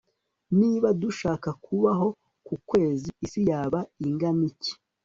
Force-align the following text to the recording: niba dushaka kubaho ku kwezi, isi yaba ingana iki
niba 0.59 0.87
dushaka 1.01 1.49
kubaho 1.65 2.07
ku 2.45 2.55
kwezi, 2.69 3.07
isi 3.25 3.41
yaba 3.49 3.79
ingana 4.05 4.43
iki 4.51 4.73